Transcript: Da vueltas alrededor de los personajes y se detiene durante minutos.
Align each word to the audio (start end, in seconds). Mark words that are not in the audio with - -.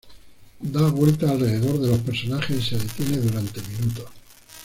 Da 0.63 0.89
vueltas 0.89 1.29
alrededor 1.29 1.77
de 1.77 1.89
los 1.89 1.99
personajes 1.99 2.57
y 2.57 2.61
se 2.69 2.75
detiene 2.79 3.17
durante 3.17 3.61
minutos. 3.61 4.09